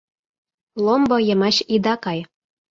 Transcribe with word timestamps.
Ломбо 0.85 1.17
йымач 1.27 1.55
ида 1.75 1.95
кай- 2.03 2.19